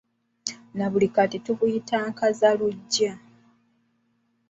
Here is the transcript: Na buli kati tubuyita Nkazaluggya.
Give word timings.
Na 0.77 0.85
buli 0.91 1.07
kati 1.15 1.37
tubuyita 1.45 1.95
Nkazaluggya. 2.11 3.11